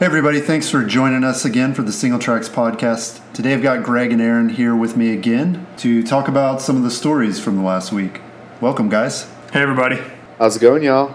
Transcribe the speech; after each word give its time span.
Hey, 0.00 0.06
everybody, 0.06 0.40
thanks 0.40 0.70
for 0.70 0.82
joining 0.82 1.24
us 1.24 1.44
again 1.44 1.74
for 1.74 1.82
the 1.82 1.90
Singletracks 1.90 2.48
podcast. 2.48 3.20
Today 3.34 3.52
I've 3.52 3.60
got 3.60 3.82
Greg 3.82 4.12
and 4.12 4.22
Aaron 4.22 4.48
here 4.48 4.74
with 4.74 4.96
me 4.96 5.12
again 5.12 5.66
to 5.76 6.02
talk 6.02 6.26
about 6.26 6.62
some 6.62 6.78
of 6.78 6.84
the 6.84 6.90
stories 6.90 7.38
from 7.38 7.56
the 7.56 7.62
last 7.62 7.92
week. 7.92 8.22
Welcome, 8.62 8.88
guys. 8.88 9.24
Hey, 9.52 9.60
everybody. 9.60 9.98
How's 10.38 10.56
it 10.56 10.60
going, 10.60 10.84
y'all? 10.84 11.14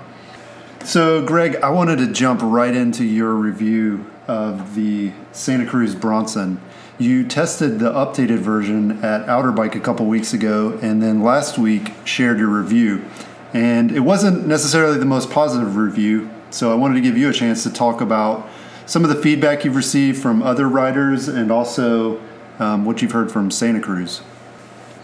So, 0.83 1.25
Greg, 1.25 1.55
I 1.63 1.71
wanted 1.71 1.97
to 1.97 2.13
jump 2.13 2.41
right 2.43 2.75
into 2.75 3.03
your 3.03 3.33
review 3.33 4.05
of 4.27 4.75
the 4.75 5.13
Santa 5.31 5.65
Cruz 5.65 5.95
Bronson. 5.95 6.61
You 6.99 7.27
tested 7.27 7.79
the 7.79 7.91
updated 7.91 8.37
version 8.37 9.03
at 9.03 9.27
Outer 9.27 9.51
Bike 9.51 9.73
a 9.73 9.79
couple 9.79 10.05
weeks 10.05 10.31
ago, 10.31 10.77
and 10.83 11.01
then 11.01 11.23
last 11.23 11.57
week 11.57 11.91
shared 12.03 12.37
your 12.37 12.49
review. 12.49 13.03
And 13.51 13.91
it 13.91 14.01
wasn't 14.01 14.45
necessarily 14.45 14.99
the 14.99 15.05
most 15.05 15.31
positive 15.31 15.75
review, 15.75 16.29
so 16.51 16.71
I 16.71 16.75
wanted 16.75 16.93
to 16.93 17.01
give 17.01 17.17
you 17.17 17.29
a 17.29 17.33
chance 17.33 17.63
to 17.63 17.73
talk 17.73 17.99
about 17.99 18.47
some 18.85 19.03
of 19.03 19.09
the 19.09 19.15
feedback 19.15 19.65
you've 19.65 19.75
received 19.75 20.21
from 20.21 20.41
other 20.43 20.67
riders 20.67 21.27
and 21.27 21.51
also 21.51 22.21
um, 22.59 22.85
what 22.85 23.01
you've 23.01 23.11
heard 23.11 23.31
from 23.31 23.51
Santa 23.51 23.79
Cruz. 23.79 24.21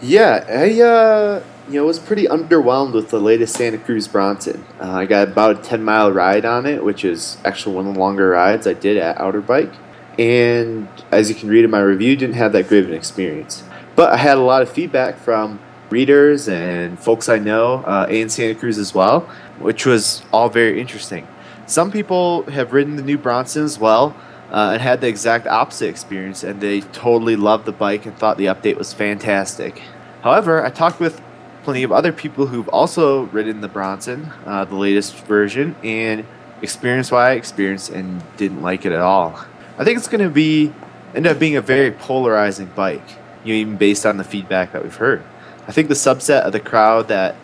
Yeah, 0.00 0.44
I 0.48 0.80
uh, 0.80 1.42
you 1.68 1.74
know 1.74 1.86
was 1.86 1.98
pretty 1.98 2.26
underwhelmed 2.26 2.92
with 2.92 3.10
the 3.10 3.20
latest 3.20 3.54
Santa 3.54 3.78
Cruz 3.78 4.08
Bronson. 4.08 4.64
Uh, 4.80 4.92
I 4.92 5.06
got 5.06 5.28
about 5.28 5.58
a 5.58 5.62
ten 5.62 5.82
mile 5.84 6.10
ride 6.10 6.44
on 6.44 6.66
it, 6.66 6.82
which 6.82 7.04
is 7.04 7.38
actually 7.44 7.76
one 7.76 7.86
of 7.86 7.94
the 7.94 8.00
longer 8.00 8.30
rides 8.30 8.66
I 8.66 8.74
did 8.74 8.96
at 8.96 9.20
Outer 9.20 9.40
Bike. 9.40 9.72
And 10.18 10.88
as 11.10 11.28
you 11.28 11.34
can 11.34 11.48
read 11.48 11.64
in 11.64 11.70
my 11.70 11.80
review, 11.80 12.16
didn't 12.16 12.34
have 12.34 12.52
that 12.52 12.68
great 12.68 12.84
of 12.84 12.90
an 12.90 12.96
experience. 12.96 13.62
But 13.96 14.12
I 14.12 14.16
had 14.16 14.36
a 14.36 14.42
lot 14.42 14.62
of 14.62 14.70
feedback 14.70 15.18
from 15.18 15.60
readers 15.88 16.48
and 16.48 16.98
folks 16.98 17.28
I 17.28 17.38
know 17.38 17.84
uh, 17.84 18.06
in 18.10 18.28
Santa 18.28 18.54
Cruz 18.54 18.78
as 18.78 18.94
well, 18.94 19.20
which 19.58 19.86
was 19.86 20.22
all 20.32 20.48
very 20.48 20.80
interesting. 20.80 21.26
Some 21.72 21.90
people 21.90 22.42
have 22.50 22.74
ridden 22.74 22.96
the 22.96 23.02
new 23.02 23.16
Bronson 23.16 23.64
as 23.64 23.78
well 23.78 24.14
uh, 24.50 24.72
and 24.74 24.82
had 24.82 25.00
the 25.00 25.08
exact 25.08 25.46
opposite 25.46 25.88
experience, 25.88 26.44
and 26.44 26.60
they 26.60 26.82
totally 26.82 27.34
loved 27.34 27.64
the 27.64 27.72
bike 27.72 28.04
and 28.04 28.14
thought 28.14 28.36
the 28.36 28.44
update 28.44 28.76
was 28.76 28.92
fantastic. 28.92 29.80
However, 30.20 30.62
I 30.62 30.68
talked 30.68 31.00
with 31.00 31.22
plenty 31.62 31.82
of 31.82 31.90
other 31.90 32.12
people 32.12 32.48
who've 32.48 32.68
also 32.68 33.22
ridden 33.22 33.62
the 33.62 33.68
Bronson, 33.68 34.30
uh, 34.44 34.66
the 34.66 34.74
latest 34.74 35.16
version, 35.24 35.74
and 35.82 36.26
experienced 36.60 37.10
what 37.10 37.22
I 37.22 37.32
experienced 37.32 37.88
and 37.88 38.22
didn't 38.36 38.60
like 38.60 38.84
it 38.84 38.92
at 38.92 39.00
all. 39.00 39.42
I 39.78 39.84
think 39.84 39.96
it's 39.96 40.08
going 40.08 40.22
to 40.22 40.28
be 40.28 40.74
end 41.14 41.26
up 41.26 41.38
being 41.38 41.56
a 41.56 41.62
very 41.62 41.90
polarizing 41.90 42.66
bike, 42.76 43.08
you 43.44 43.54
know, 43.54 43.58
even 43.58 43.76
based 43.78 44.04
on 44.04 44.18
the 44.18 44.24
feedback 44.24 44.72
that 44.72 44.82
we've 44.82 44.94
heard. 44.94 45.22
I 45.66 45.72
think 45.72 45.88
the 45.88 45.94
subset 45.94 46.42
of 46.42 46.52
the 46.52 46.60
crowd 46.60 47.08
that 47.08 47.34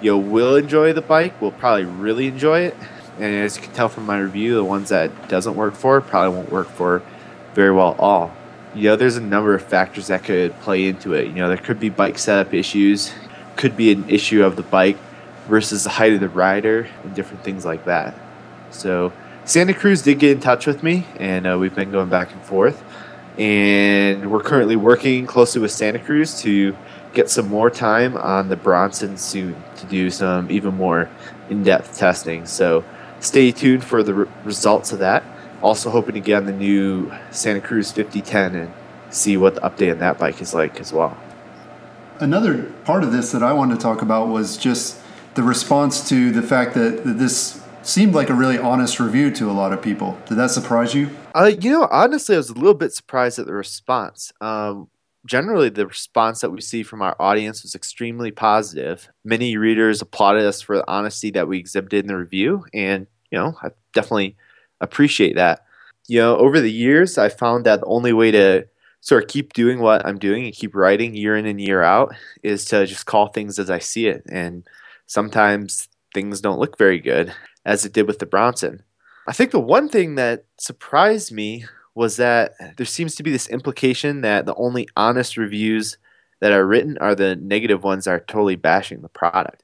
you 0.00 0.12
know 0.12 0.16
will 0.16 0.56
enjoy 0.56 0.94
the 0.94 1.02
bike 1.02 1.38
will 1.38 1.52
probably 1.52 1.84
really 1.84 2.28
enjoy 2.28 2.60
it, 2.60 2.76
and 3.18 3.44
as 3.44 3.56
you 3.56 3.62
can 3.62 3.72
tell 3.72 3.88
from 3.88 4.06
my 4.06 4.18
review, 4.18 4.54
the 4.54 4.64
ones 4.64 4.88
that 4.88 5.28
doesn't 5.28 5.54
work 5.54 5.74
for 5.74 6.00
probably 6.00 6.36
won't 6.36 6.50
work 6.50 6.68
for 6.68 7.02
very 7.54 7.72
well 7.72 7.92
at 7.92 8.00
all. 8.00 8.34
You 8.74 8.84
know, 8.84 8.96
there's 8.96 9.16
a 9.16 9.22
number 9.22 9.54
of 9.54 9.62
factors 9.62 10.08
that 10.08 10.24
could 10.24 10.58
play 10.60 10.86
into 10.86 11.12
it. 11.12 11.28
You 11.28 11.34
know, 11.34 11.48
there 11.48 11.56
could 11.56 11.78
be 11.78 11.88
bike 11.88 12.18
setup 12.18 12.52
issues, 12.52 13.12
could 13.56 13.76
be 13.76 13.92
an 13.92 14.08
issue 14.08 14.44
of 14.44 14.56
the 14.56 14.62
bike 14.62 14.98
versus 15.46 15.84
the 15.84 15.90
height 15.90 16.12
of 16.12 16.20
the 16.20 16.28
rider, 16.28 16.88
and 17.02 17.14
different 17.14 17.44
things 17.44 17.64
like 17.64 17.84
that. 17.84 18.14
So, 18.70 19.12
Santa 19.44 19.74
Cruz 19.74 20.02
did 20.02 20.18
get 20.18 20.32
in 20.32 20.40
touch 20.40 20.66
with 20.66 20.82
me, 20.82 21.06
and 21.16 21.46
uh, 21.46 21.56
we've 21.58 21.74
been 21.74 21.92
going 21.92 22.08
back 22.08 22.32
and 22.32 22.42
forth. 22.42 22.82
And 23.38 24.30
we're 24.30 24.42
currently 24.42 24.76
working 24.76 25.26
closely 25.26 25.60
with 25.60 25.72
Santa 25.72 25.98
Cruz 25.98 26.40
to 26.42 26.76
get 27.12 27.28
some 27.28 27.48
more 27.48 27.68
time 27.70 28.16
on 28.16 28.48
the 28.48 28.56
Bronson 28.56 29.16
soon 29.16 29.62
to 29.76 29.86
do 29.86 30.10
some 30.10 30.50
even 30.50 30.74
more 30.74 31.10
in 31.50 31.62
depth 31.62 31.96
testing. 31.96 32.46
So, 32.46 32.84
stay 33.20 33.52
tuned 33.52 33.84
for 33.84 34.02
the 34.02 34.14
re- 34.14 34.30
results 34.44 34.92
of 34.92 34.98
that. 35.00 35.24
Also, 35.62 35.90
hoping 35.90 36.14
to 36.14 36.20
get 36.20 36.36
on 36.36 36.46
the 36.46 36.52
new 36.52 37.12
Santa 37.30 37.60
Cruz 37.60 37.90
5010 37.90 38.54
and 38.54 38.72
see 39.10 39.36
what 39.36 39.54
the 39.54 39.60
update 39.62 39.92
on 39.92 39.98
that 39.98 40.18
bike 40.18 40.40
is 40.42 40.52
like 40.52 40.80
as 40.80 40.92
well. 40.92 41.16
Another 42.20 42.64
part 42.84 43.02
of 43.02 43.12
this 43.12 43.32
that 43.32 43.42
I 43.42 43.52
wanted 43.52 43.76
to 43.76 43.80
talk 43.80 44.02
about 44.02 44.28
was 44.28 44.56
just 44.56 45.00
the 45.34 45.42
response 45.42 46.08
to 46.08 46.30
the 46.30 46.42
fact 46.42 46.74
that, 46.74 47.04
that 47.04 47.18
this 47.18 47.62
seemed 47.82 48.14
like 48.14 48.30
a 48.30 48.34
really 48.34 48.58
honest 48.58 49.00
review 49.00 49.30
to 49.32 49.50
a 49.50 49.52
lot 49.52 49.72
of 49.72 49.82
people. 49.82 50.18
Did 50.26 50.36
that 50.36 50.50
surprise 50.50 50.94
you? 50.94 51.10
Uh, 51.34 51.50
you 51.58 51.70
know, 51.70 51.88
honestly, 51.90 52.34
I 52.34 52.38
was 52.38 52.50
a 52.50 52.54
little 52.54 52.74
bit 52.74 52.92
surprised 52.92 53.38
at 53.38 53.46
the 53.46 53.52
response. 53.52 54.32
Um, 54.40 54.88
generally, 55.26 55.68
the 55.68 55.86
response 55.86 56.40
that 56.40 56.50
we 56.50 56.60
see 56.60 56.82
from 56.82 57.02
our 57.02 57.16
audience 57.18 57.62
was 57.62 57.74
extremely 57.74 58.30
positive. 58.30 59.08
Many 59.24 59.56
readers 59.56 60.02
applauded 60.02 60.44
us 60.44 60.60
for 60.60 60.76
the 60.76 60.90
honesty 60.90 61.30
that 61.32 61.48
we 61.48 61.58
exhibited 61.58 62.04
in 62.04 62.08
the 62.08 62.16
review, 62.16 62.64
and 62.72 63.06
you 63.30 63.38
know, 63.38 63.56
I 63.62 63.70
definitely 63.92 64.36
appreciate 64.80 65.36
that. 65.36 65.64
You 66.06 66.20
know, 66.20 66.36
over 66.36 66.60
the 66.60 66.72
years, 66.72 67.18
I 67.18 67.28
found 67.28 67.66
that 67.66 67.80
the 67.80 67.86
only 67.86 68.12
way 68.12 68.30
to 68.30 68.66
sort 69.00 69.22
of 69.22 69.28
keep 69.28 69.52
doing 69.52 69.80
what 69.80 70.04
I'm 70.06 70.18
doing 70.18 70.44
and 70.44 70.54
keep 70.54 70.74
writing 70.74 71.14
year 71.14 71.36
in 71.36 71.46
and 71.46 71.60
year 71.60 71.82
out 71.82 72.14
is 72.42 72.64
to 72.66 72.86
just 72.86 73.06
call 73.06 73.28
things 73.28 73.58
as 73.58 73.70
I 73.70 73.78
see 73.78 74.06
it. 74.06 74.22
And 74.30 74.66
sometimes 75.06 75.88
things 76.14 76.40
don't 76.40 76.58
look 76.58 76.78
very 76.78 77.00
good, 77.00 77.34
as 77.64 77.84
it 77.84 77.92
did 77.92 78.06
with 78.06 78.18
the 78.18 78.26
Bronson. 78.26 78.82
I 79.26 79.32
think 79.32 79.50
the 79.50 79.60
one 79.60 79.88
thing 79.88 80.14
that 80.16 80.44
surprised 80.58 81.32
me 81.32 81.64
was 81.94 82.16
that 82.16 82.54
there 82.76 82.86
seems 82.86 83.14
to 83.14 83.22
be 83.22 83.30
this 83.30 83.48
implication 83.48 84.22
that 84.22 84.46
the 84.46 84.54
only 84.56 84.88
honest 84.96 85.36
reviews 85.36 85.96
that 86.40 86.52
are 86.52 86.66
written 86.66 86.98
are 86.98 87.14
the 87.14 87.36
negative 87.36 87.84
ones 87.84 88.04
that 88.04 88.10
are 88.10 88.20
totally 88.20 88.56
bashing 88.56 89.00
the 89.00 89.08
product, 89.08 89.62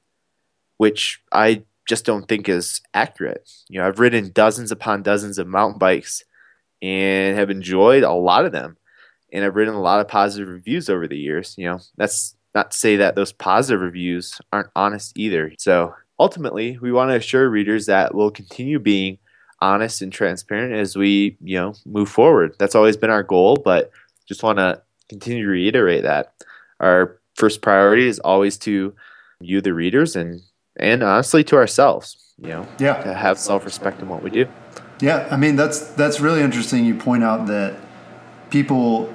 which 0.77 1.21
I 1.31 1.63
just 1.87 2.05
don't 2.05 2.27
think 2.27 2.47
is 2.47 2.81
accurate. 2.93 3.51
You 3.67 3.79
know, 3.79 3.87
I've 3.87 3.99
ridden 3.99 4.31
dozens 4.31 4.71
upon 4.71 5.03
dozens 5.03 5.37
of 5.37 5.47
mountain 5.47 5.77
bikes 5.77 6.23
and 6.81 7.37
have 7.37 7.49
enjoyed 7.49 8.03
a 8.03 8.13
lot 8.13 8.45
of 8.45 8.51
them. 8.51 8.77
And 9.33 9.43
I've 9.45 9.55
written 9.55 9.73
a 9.73 9.81
lot 9.81 9.99
of 9.99 10.07
positive 10.07 10.49
reviews 10.49 10.89
over 10.89 11.07
the 11.07 11.17
years. 11.17 11.55
You 11.57 11.65
know, 11.65 11.79
that's 11.97 12.35
not 12.53 12.71
to 12.71 12.77
say 12.77 12.95
that 12.97 13.15
those 13.15 13.31
positive 13.31 13.81
reviews 13.81 14.39
aren't 14.51 14.69
honest 14.75 15.17
either. 15.17 15.53
So 15.57 15.93
ultimately, 16.19 16.77
we 16.81 16.91
want 16.91 17.11
to 17.11 17.15
assure 17.15 17.49
readers 17.49 17.85
that 17.85 18.13
we'll 18.13 18.31
continue 18.31 18.79
being 18.79 19.17
honest 19.61 20.01
and 20.01 20.11
transparent 20.11 20.73
as 20.73 20.95
we, 20.95 21.37
you 21.41 21.57
know, 21.57 21.73
move 21.85 22.09
forward. 22.09 22.55
That's 22.57 22.75
always 22.75 22.97
been 22.97 23.09
our 23.09 23.23
goal, 23.23 23.57
but 23.57 23.91
just 24.27 24.43
want 24.43 24.57
to 24.57 24.81
continue 25.09 25.43
to 25.43 25.49
reiterate 25.49 26.03
that 26.03 26.33
our 26.79 27.19
first 27.35 27.61
priority 27.61 28.07
is 28.07 28.19
always 28.19 28.57
to 28.57 28.93
you 29.39 29.61
the 29.61 29.73
readers 29.73 30.15
and 30.15 30.41
and 30.77 31.03
honestly 31.03 31.43
to 31.43 31.55
ourselves, 31.55 32.33
you 32.39 32.49
know, 32.49 32.67
yeah. 32.79 33.01
to 33.03 33.13
have 33.13 33.37
self-respect 33.37 34.01
in 34.01 34.07
what 34.07 34.23
we 34.23 34.29
do. 34.29 34.47
Yeah, 34.99 35.27
I 35.31 35.37
mean 35.37 35.55
that's 35.55 35.79
that's 35.93 36.19
really 36.19 36.41
interesting. 36.41 36.85
You 36.85 36.95
point 36.95 37.23
out 37.23 37.47
that 37.47 37.77
people 38.49 39.13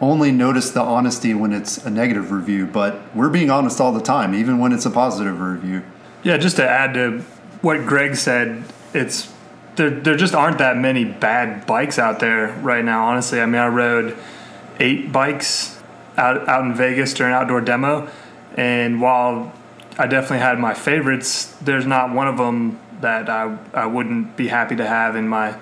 only 0.00 0.32
notice 0.32 0.70
the 0.70 0.80
honesty 0.80 1.32
when 1.32 1.52
it's 1.52 1.78
a 1.86 1.90
negative 1.90 2.32
review, 2.32 2.66
but 2.66 3.00
we're 3.14 3.30
being 3.30 3.50
honest 3.50 3.80
all 3.80 3.92
the 3.92 4.00
time, 4.00 4.34
even 4.34 4.58
when 4.58 4.72
it's 4.72 4.84
a 4.84 4.90
positive 4.90 5.40
review. 5.40 5.82
Yeah, 6.22 6.36
just 6.36 6.56
to 6.56 6.68
add 6.68 6.94
to 6.94 7.20
what 7.62 7.86
Greg 7.86 8.16
said, 8.16 8.64
it's 8.92 9.31
there. 9.76 9.90
There 9.90 10.16
just 10.16 10.34
aren't 10.34 10.58
that 10.58 10.76
many 10.76 11.04
bad 11.04 11.66
bikes 11.66 11.98
out 11.98 12.20
there 12.20 12.48
right 12.62 12.84
now. 12.84 13.06
Honestly, 13.06 13.40
I 13.40 13.46
mean, 13.46 13.60
I 13.60 13.68
rode 13.68 14.16
eight 14.80 15.12
bikes 15.12 15.80
out 16.16 16.48
out 16.48 16.64
in 16.64 16.74
Vegas 16.74 17.14
during 17.14 17.32
outdoor 17.32 17.60
demo, 17.60 18.08
and 18.56 19.00
while 19.00 19.52
I 19.98 20.06
definitely 20.06 20.38
had 20.38 20.58
my 20.58 20.74
favorites, 20.74 21.54
there's 21.60 21.86
not 21.86 22.12
one 22.12 22.28
of 22.28 22.36
them 22.36 22.78
that 23.00 23.28
I 23.28 23.56
I 23.74 23.86
wouldn't 23.86 24.36
be 24.36 24.48
happy 24.48 24.76
to 24.76 24.86
have 24.86 25.16
in 25.16 25.28
my 25.28 25.56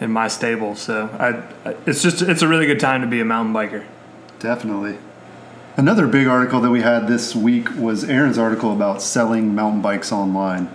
in 0.00 0.10
my 0.10 0.28
stable. 0.28 0.74
So 0.74 1.08
I, 1.18 1.70
it's 1.86 2.02
just 2.02 2.22
it's 2.22 2.42
a 2.42 2.48
really 2.48 2.66
good 2.66 2.80
time 2.80 3.00
to 3.02 3.06
be 3.06 3.20
a 3.20 3.24
mountain 3.24 3.54
biker. 3.54 3.84
Definitely. 4.38 4.98
Another 5.76 6.06
big 6.06 6.26
article 6.26 6.60
that 6.60 6.70
we 6.70 6.80
had 6.80 7.06
this 7.06 7.36
week 7.36 7.68
was 7.76 8.04
Aaron's 8.04 8.38
article 8.38 8.72
about 8.72 9.02
selling 9.02 9.54
mountain 9.54 9.82
bikes 9.82 10.10
online. 10.10 10.70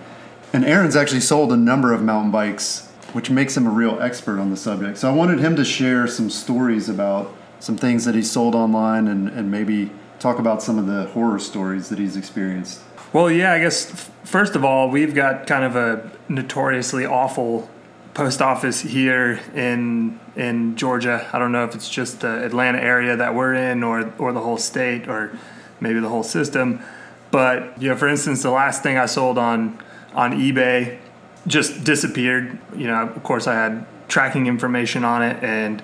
And 0.52 0.64
Aaron's 0.64 0.96
actually 0.96 1.20
sold 1.20 1.52
a 1.52 1.56
number 1.56 1.92
of 1.92 2.02
mountain 2.02 2.30
bikes, 2.30 2.88
which 3.12 3.30
makes 3.30 3.56
him 3.56 3.66
a 3.66 3.70
real 3.70 3.98
expert 4.00 4.38
on 4.38 4.50
the 4.50 4.56
subject. 4.56 4.98
So 4.98 5.08
I 5.08 5.14
wanted 5.14 5.38
him 5.40 5.56
to 5.56 5.64
share 5.64 6.06
some 6.06 6.28
stories 6.28 6.88
about 6.88 7.34
some 7.58 7.76
things 7.76 8.04
that 8.04 8.14
he 8.14 8.22
sold 8.22 8.54
online 8.54 9.08
and, 9.08 9.28
and 9.28 9.50
maybe 9.50 9.90
talk 10.18 10.38
about 10.38 10.62
some 10.62 10.78
of 10.78 10.86
the 10.86 11.06
horror 11.06 11.38
stories 11.38 11.88
that 11.88 11.98
he's 11.98 12.16
experienced. 12.16 12.80
Well, 13.12 13.30
yeah, 13.30 13.52
I 13.52 13.60
guess 13.60 14.10
first 14.24 14.56
of 14.56 14.64
all, 14.64 14.88
we've 14.88 15.14
got 15.14 15.46
kind 15.46 15.64
of 15.64 15.76
a 15.76 16.10
notoriously 16.28 17.06
awful 17.06 17.68
post 18.14 18.42
office 18.42 18.80
here 18.80 19.40
in 19.54 20.18
in 20.36 20.76
Georgia. 20.76 21.28
I 21.32 21.38
don't 21.38 21.52
know 21.52 21.64
if 21.64 21.74
it's 21.74 21.88
just 21.88 22.20
the 22.20 22.44
Atlanta 22.44 22.78
area 22.78 23.16
that 23.16 23.34
we're 23.34 23.54
in, 23.54 23.82
or 23.82 24.12
or 24.18 24.32
the 24.32 24.40
whole 24.40 24.56
state, 24.56 25.08
or 25.08 25.36
maybe 25.80 26.00
the 26.00 26.08
whole 26.08 26.22
system. 26.22 26.82
But 27.30 27.80
you 27.80 27.88
know, 27.88 27.96
for 27.96 28.08
instance, 28.08 28.42
the 28.42 28.50
last 28.50 28.82
thing 28.82 28.96
I 28.96 29.06
sold 29.06 29.36
on 29.36 29.78
on 30.14 30.32
eBay 30.32 30.98
just 31.46 31.84
disappeared. 31.84 32.58
You 32.76 32.86
know, 32.86 33.02
of 33.02 33.22
course, 33.22 33.46
I 33.46 33.54
had 33.54 33.86
tracking 34.08 34.46
information 34.46 35.04
on 35.04 35.22
it, 35.22 35.42
and 35.42 35.82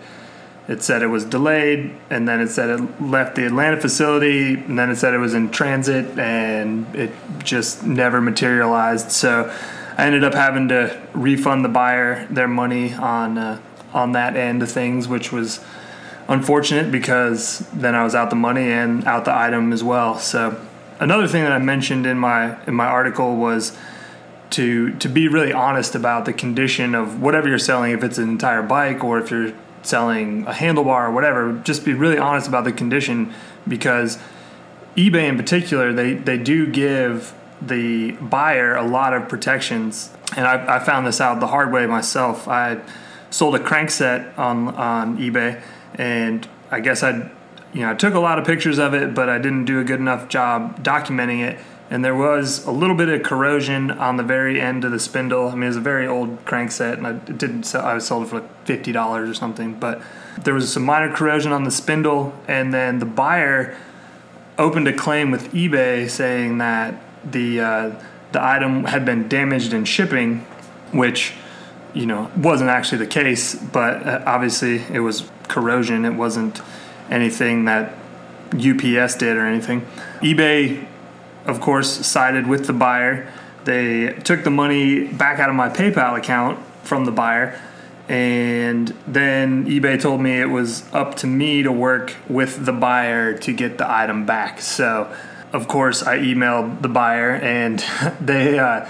it 0.69 0.83
said 0.83 1.03
it 1.03 1.07
was 1.07 1.25
delayed, 1.25 1.95
and 2.11 2.29
then 2.29 2.41
it 2.41 2.49
said 2.49 2.69
it 2.69 3.03
left 3.03 3.37
the 3.37 3.47
Atlanta 3.47 3.81
facility, 3.81 4.55
and 4.55 4.79
then 4.79 4.91
it 4.91 4.97
said 4.97 5.15
it 5.15 5.19
was 5.19 5.35
in 5.35 5.51
transit, 5.51 6.19
and 6.19 6.95
it 6.95 7.11
just 7.43 7.85
never 7.85 8.21
materialized. 8.21 9.11
So 9.11 9.53
I 9.97 10.07
ended 10.07 10.25
up 10.25 10.35
having 10.35 10.69
to 10.69 11.01
refund 11.15 11.65
the 11.65 11.69
buyer 11.69 12.27
their 12.27 12.49
money 12.49 12.95
on 12.95 13.39
uh, 13.39 13.61
on 13.93 14.13
that 14.13 14.37
end 14.37 14.63
of 14.63 14.71
things, 14.71 15.09
which 15.09 15.33
was 15.33 15.61
unfortunate 16.29 16.93
because 16.93 17.61
then 17.73 17.95
I 17.95 18.05
was 18.05 18.15
out 18.15 18.31
the 18.31 18.37
money 18.37 18.71
and 18.71 19.05
out 19.07 19.25
the 19.25 19.35
item 19.35 19.73
as 19.73 19.83
well. 19.83 20.19
So 20.19 20.61
another 21.01 21.27
thing 21.27 21.43
that 21.43 21.53
I 21.53 21.59
mentioned 21.59 22.07
in 22.07 22.19
my 22.19 22.63
in 22.67 22.75
my 22.75 22.87
article 22.87 23.37
was 23.37 23.77
to 24.51 24.95
to 24.99 25.09
be 25.09 25.29
really 25.29 25.53
honest 25.53 25.95
about 25.95 26.25
the 26.25 26.33
condition 26.33 26.95
of 26.95 27.21
whatever 27.21 27.49
you're 27.49 27.59
selling, 27.59 27.93
if 27.93 28.03
it's 28.03 28.19
an 28.19 28.29
entire 28.29 28.63
bike 28.63 29.05
or 29.05 29.19
if 29.19 29.31
you're 29.31 29.53
selling 29.83 30.47
a 30.47 30.53
handlebar 30.53 31.09
or 31.09 31.11
whatever, 31.11 31.53
just 31.65 31.85
be 31.85 31.95
really 31.95 32.19
honest 32.19 32.49
about 32.49 32.65
the 32.65 32.73
condition 32.73 33.33
because 33.67 34.19
eBay 34.97 35.29
in 35.29 35.37
particular, 35.37 35.93
they, 35.93 36.15
they 36.15 36.39
do 36.39 36.67
give 36.67 37.35
the 37.61 38.13
buyer 38.13 38.75
a 38.77 38.85
lot 38.85 39.15
of 39.15 39.29
protections. 39.29 40.11
And 40.37 40.47
I, 40.47 40.77
I 40.77 40.79
found 40.81 41.07
this 41.07 41.21
out 41.21 41.41
the 41.41 41.47
hard 41.47 41.73
way 41.73 41.87
myself. 41.87 42.49
I 42.49 42.81
sold 43.31 43.55
a 43.55 43.59
crankset 43.59 44.37
on, 44.39 44.69
on 44.75 45.19
eBay 45.19 45.63
and 45.95 46.47
I 46.71 46.81
guess 46.81 47.03
I 47.03 47.31
you 47.75 47.83
know, 47.83 47.91
I 47.91 47.95
took 47.95 48.15
a 48.15 48.19
lot 48.19 48.39
of 48.39 48.47
pictures 48.47 48.79
of 48.79 48.95
it, 48.95 49.15
but 49.15 49.29
I 49.29 49.37
didn't 49.37 49.67
do 49.67 49.79
a 49.79 49.85
good 49.85 50.01
enough 50.01 50.29
job 50.29 50.83
documenting 50.83 51.41
it 51.41 51.59
and 51.91 52.05
there 52.05 52.15
was 52.15 52.67
a 52.67 52.71
little 52.71 52.97
bit 52.97 53.09
of 53.09 53.23
corrosion 53.23 53.91
on 53.91 54.17
the 54.17 54.23
very 54.23 54.61
end 54.61 54.85
of 54.85 54.91
the 54.91 54.99
spindle. 54.99 55.49
I 55.49 55.55
mean, 55.55 55.65
it 55.65 55.69
was 55.69 55.77
a 55.77 55.81
very 55.81 56.07
old 56.07 56.45
crankset, 56.45 56.95
and 56.95 57.07
I 57.07 57.13
didn't 57.13 57.63
sell. 57.63 57.85
I 57.85 57.99
sold 57.99 58.25
it 58.25 58.31
for 58.31 58.41
like 58.41 58.67
fifty 58.67 58.93
dollars 58.93 59.31
or 59.31 59.35
something. 59.35 59.75
But 59.75 60.03
there 60.45 60.55
was 60.55 60.73
some 60.73 60.85
minor 60.85 61.13
corrosion 61.13 61.53
on 61.53 61.65
the 61.65 61.71
spindle, 61.71 62.35
and 62.47 62.75
then 62.75 62.99
the 62.99 63.07
buyer 63.07 63.77
opened 64.59 64.89
a 64.89 64.93
claim 64.93 65.31
with 65.31 65.53
eBay 65.53 66.11
saying 66.11 66.59
that 66.59 67.01
the 67.25 67.61
uh, 67.61 68.03
the 68.33 68.45
item 68.45 68.85
had 68.85 69.05
been 69.05 69.29
damaged 69.29 69.73
in 69.73 69.85
shipping, 69.85 70.41
which 70.93 71.33
you 71.95 72.05
know 72.05 72.31
wasn't 72.37 72.69
actually 72.69 72.99
the 72.99 73.07
case. 73.07 73.55
But 73.55 74.07
uh, 74.07 74.23
obviously, 74.27 74.83
it 74.93 75.01
was 75.01 75.31
corrosion. 75.49 76.05
It 76.05 76.15
wasn't 76.15 76.61
anything 77.09 77.65
that 77.65 77.95
UPS 78.53 79.17
did 79.17 79.37
or 79.37 79.47
anything. 79.47 79.87
eBay 80.21 80.87
of 81.49 81.61
course, 81.61 82.07
sided 82.07 82.47
with 82.47 82.67
the 82.67 82.73
buyer. 82.73 83.27
They 83.65 84.13
took 84.13 84.45
the 84.45 84.51
money 84.51 85.05
back 85.09 85.41
out 85.41 85.49
of 85.49 85.57
my 85.57 85.71
PayPal 85.71 86.17
account 86.17 86.65
from 86.85 87.07
the 87.07 87.11
buyer. 87.11 87.59
And 88.09 88.89
then 89.07 89.67
eBay 89.67 90.01
told 90.01 90.21
me 90.21 90.41
it 90.41 90.51
was 90.51 90.85
up 90.93 91.17
to 91.17 91.27
me 91.27 91.63
to 91.63 91.73
work 91.73 92.15
with 92.29 92.65
the 92.65 92.73
buyer 92.73 93.37
to 93.39 93.53
get 93.53 93.79
the 93.79 93.91
item 93.91 94.25
back. 94.25 94.61
So, 94.61 95.13
of 95.53 95.69
course, 95.69 96.03
I 96.03 96.19
emailed 96.19 96.83
the 96.83 96.89
buyer 96.89 97.33
and 97.33 97.83
they 98.21 98.59
uh, 98.59 98.87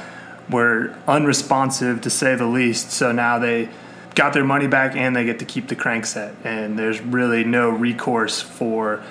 were 0.50 0.96
unresponsive 1.06 2.00
to 2.02 2.10
say 2.10 2.34
the 2.34 2.46
least. 2.46 2.90
So 2.90 3.12
now 3.12 3.38
they 3.38 3.68
got 4.14 4.32
their 4.32 4.44
money 4.44 4.66
back 4.66 4.96
and 4.96 5.14
they 5.14 5.24
get 5.24 5.38
to 5.38 5.44
keep 5.44 5.68
the 5.68 5.76
crankset. 5.76 6.34
And 6.44 6.76
there's 6.76 7.00
really 7.00 7.44
no 7.44 7.70
recourse 7.70 8.40
for 8.40 9.02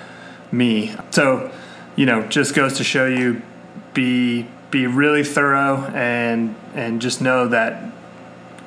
me. 0.52 0.94
So, 1.10 1.50
you 1.98 2.06
know, 2.06 2.22
just 2.28 2.54
goes 2.54 2.74
to 2.74 2.84
show 2.84 3.06
you 3.06 3.42
be 3.92 4.46
be 4.70 4.86
really 4.86 5.24
thorough 5.24 5.84
and 5.86 6.54
and 6.74 7.02
just 7.02 7.20
know 7.20 7.48
that 7.48 7.92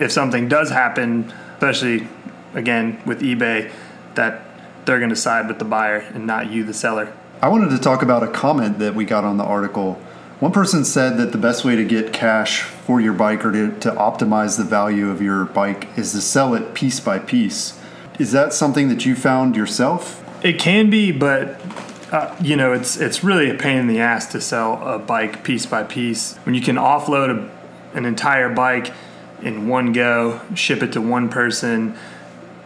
if 0.01 0.11
something 0.11 0.49
does 0.49 0.69
happen, 0.69 1.33
especially 1.53 2.07
again 2.53 3.01
with 3.05 3.21
eBay, 3.21 3.71
that 4.15 4.43
they're 4.85 4.99
going 4.99 5.11
to 5.11 5.15
side 5.15 5.47
with 5.47 5.59
the 5.59 5.65
buyer 5.65 5.99
and 6.13 6.27
not 6.27 6.51
you, 6.51 6.65
the 6.65 6.73
seller. 6.73 7.13
I 7.41 7.47
wanted 7.47 7.69
to 7.69 7.77
talk 7.77 8.01
about 8.01 8.21
a 8.21 8.27
comment 8.27 8.79
that 8.79 8.95
we 8.95 9.05
got 9.05 9.23
on 9.23 9.37
the 9.37 9.45
article. 9.45 9.93
One 10.41 10.51
person 10.51 10.83
said 10.83 11.17
that 11.17 11.31
the 11.31 11.37
best 11.37 11.63
way 11.63 11.77
to 11.77 11.85
get 11.85 12.11
cash 12.11 12.63
for 12.63 12.99
your 12.99 13.13
bike 13.13 13.45
or 13.45 13.51
to, 13.53 13.79
to 13.79 13.91
optimize 13.91 14.57
the 14.57 14.65
value 14.65 15.09
of 15.09 15.21
your 15.21 15.45
bike 15.45 15.87
is 15.95 16.11
to 16.11 16.19
sell 16.19 16.53
it 16.53 16.73
piece 16.73 16.99
by 16.99 17.19
piece. 17.19 17.79
Is 18.19 18.33
that 18.33 18.51
something 18.51 18.89
that 18.89 19.05
you 19.05 19.15
found 19.15 19.55
yourself? 19.55 20.17
It 20.43 20.59
can 20.59 20.89
be, 20.89 21.11
but 21.11 21.61
uh, 22.11 22.35
you 22.41 22.57
know, 22.57 22.73
it's 22.73 22.97
it's 22.97 23.23
really 23.23 23.49
a 23.49 23.53
pain 23.53 23.77
in 23.77 23.87
the 23.87 23.99
ass 23.99 24.27
to 24.33 24.41
sell 24.41 24.85
a 24.85 24.99
bike 24.99 25.43
piece 25.43 25.65
by 25.65 25.83
piece 25.83 26.35
when 26.43 26.53
you 26.53 26.61
can 26.61 26.75
offload 26.75 27.29
a, 27.29 27.97
an 27.97 28.05
entire 28.05 28.53
bike 28.53 28.93
in 29.41 29.67
one 29.67 29.93
go, 29.93 30.41
ship 30.53 30.83
it 30.83 30.91
to 30.93 31.01
one 31.01 31.29
person. 31.29 31.97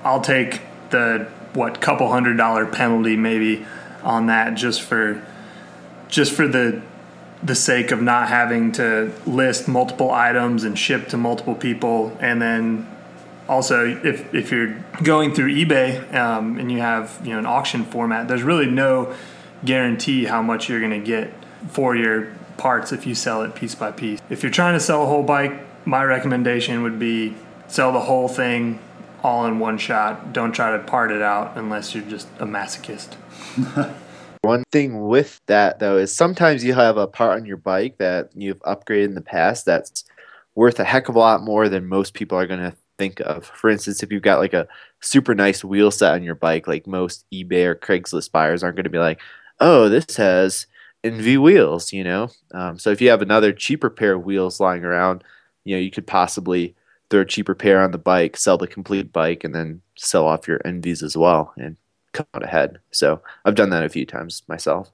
I'll 0.03 0.21
take 0.21 0.61
the 0.89 1.29
what 1.53 1.79
couple 1.79 2.09
hundred 2.09 2.37
dollar 2.37 2.65
penalty 2.65 3.15
maybe 3.15 3.65
on 4.03 4.27
that 4.27 4.55
just 4.55 4.81
for 4.81 5.23
just 6.07 6.33
for 6.33 6.47
the 6.47 6.81
the 7.43 7.55
sake 7.55 7.91
of 7.91 8.01
not 8.01 8.29
having 8.29 8.71
to 8.71 9.11
list 9.25 9.67
multiple 9.67 10.11
items 10.11 10.63
and 10.63 10.77
ship 10.77 11.07
to 11.09 11.17
multiple 11.17 11.55
people 11.55 12.15
and 12.19 12.41
then 12.41 12.87
also 13.47 13.85
if, 14.03 14.33
if 14.33 14.51
you're 14.51 14.75
going 15.03 15.33
through 15.33 15.53
ebay 15.53 16.13
um, 16.15 16.57
and 16.57 16.71
you 16.71 16.79
have 16.79 17.19
you 17.23 17.31
know 17.31 17.39
an 17.39 17.45
auction 17.45 17.83
format 17.85 18.27
there's 18.27 18.43
really 18.43 18.65
no 18.65 19.13
guarantee 19.63 20.25
how 20.25 20.41
much 20.41 20.69
you're 20.69 20.79
going 20.79 20.91
to 20.91 21.05
get 21.05 21.33
for 21.69 21.95
your 21.95 22.33
parts 22.57 22.91
if 22.91 23.05
you 23.05 23.15
sell 23.15 23.41
it 23.41 23.55
piece 23.55 23.75
by 23.75 23.91
piece. 23.91 24.19
If 24.29 24.43
you're 24.43 24.51
trying 24.51 24.73
to 24.73 24.79
sell 24.79 25.03
a 25.03 25.05
whole 25.05 25.23
bike, 25.23 25.53
my 25.85 26.03
recommendation 26.03 26.83
would 26.83 26.99
be 26.99 27.35
sell 27.67 27.91
the 27.91 28.01
whole 28.01 28.27
thing 28.27 28.79
all 29.23 29.45
in 29.45 29.59
one 29.59 29.77
shot. 29.77 30.33
Don't 30.33 30.51
try 30.51 30.77
to 30.77 30.83
part 30.83 31.11
it 31.11 31.21
out 31.21 31.57
unless 31.57 31.95
you're 31.95 32.05
just 32.05 32.27
a 32.39 32.45
masochist. 32.45 33.13
One 34.41 34.63
thing 34.71 35.07
with 35.07 35.41
that 35.47 35.79
though 35.79 35.97
is 35.97 36.15
sometimes 36.15 36.63
you 36.63 36.75
have 36.75 36.97
a 36.97 37.07
part 37.07 37.39
on 37.39 37.47
your 37.47 37.57
bike 37.57 37.97
that 37.97 38.29
you've 38.35 38.59
upgraded 38.59 39.05
in 39.05 39.15
the 39.15 39.21
past 39.21 39.65
that's 39.65 40.03
worth 40.53 40.79
a 40.79 40.83
heck 40.83 41.09
of 41.09 41.15
a 41.15 41.19
lot 41.19 41.41
more 41.41 41.67
than 41.67 41.87
most 41.87 42.13
people 42.13 42.37
are 42.37 42.45
going 42.45 42.59
to 42.59 42.75
think 42.99 43.19
of. 43.21 43.45
For 43.45 43.71
instance, 43.71 44.03
if 44.03 44.11
you've 44.11 44.21
got 44.21 44.37
like 44.37 44.53
a 44.53 44.67
super 45.01 45.33
nice 45.33 45.63
wheel 45.63 45.89
set 45.89 46.13
on 46.13 46.21
your 46.21 46.35
bike, 46.35 46.67
like 46.67 46.85
most 46.85 47.25
eBay 47.33 47.65
or 47.65 47.75
Craigslist 47.75 48.31
buyers 48.31 48.63
aren't 48.63 48.75
going 48.75 48.83
to 48.83 48.89
be 48.91 48.99
like, 48.99 49.19
oh, 49.59 49.89
this 49.89 50.17
has 50.17 50.67
ENVE 51.03 51.41
wheels, 51.41 51.93
you 51.93 52.03
know. 52.03 52.29
Um, 52.53 52.79
so 52.79 52.89
if 52.89 53.01
you 53.01 53.09
have 53.09 53.21
another 53.21 53.53
cheaper 53.53 53.89
pair 53.89 54.13
of 54.13 54.25
wheels 54.25 54.59
lying 54.59 54.83
around, 54.83 55.23
you 55.63 55.75
know, 55.75 55.79
you 55.79 55.91
could 55.91 56.07
possibly 56.07 56.75
throw 57.09 57.21
a 57.21 57.25
cheaper 57.25 57.55
pair 57.55 57.81
on 57.81 57.91
the 57.91 57.97
bike, 57.97 58.37
sell 58.37 58.57
the 58.57 58.67
complete 58.67 59.13
bike, 59.13 59.43
and 59.43 59.53
then 59.53 59.81
sell 59.95 60.25
off 60.25 60.47
your 60.47 60.59
ENVEs 60.65 61.03
as 61.03 61.15
well 61.15 61.53
and 61.57 61.77
come 62.13 62.25
out 62.33 62.43
ahead. 62.43 62.79
So 62.91 63.21
I've 63.43 63.55
done 63.55 63.69
that 63.69 63.83
a 63.83 63.89
few 63.89 64.05
times 64.05 64.43
myself. 64.47 64.91